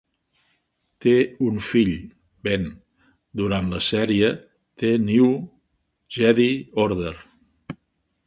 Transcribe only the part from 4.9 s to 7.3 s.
New Jedi Order".